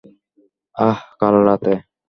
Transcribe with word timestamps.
আহ, 0.75 0.97
কাল 1.19 1.35
রাতে? 1.47 1.73